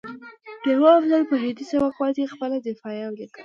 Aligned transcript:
ډيوه 0.63 0.91
افضل 0.99 1.21
په 1.29 1.35
هندي 1.43 1.63
سبک 1.71 1.93
باندې 1.99 2.31
خپله 2.33 2.55
دفاعیه 2.67 3.05
ولیکه 3.07 3.39